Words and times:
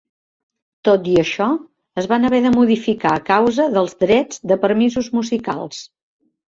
Tot 0.89 1.09
i 1.11 1.17
això, 1.23 1.49
es 2.03 2.09
van 2.13 2.25
haver 2.31 2.41
de 2.47 2.53
modificar 2.57 3.15
a 3.19 3.23
causa 3.31 3.71
dels 3.79 3.97
drets 4.07 4.45
de 4.53 4.63
permisos 4.67 5.17
musicals. 5.21 5.89